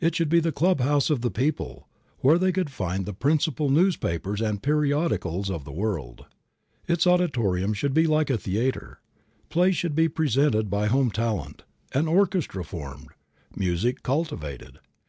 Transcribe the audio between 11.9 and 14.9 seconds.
an orchestra formed, music cultivated.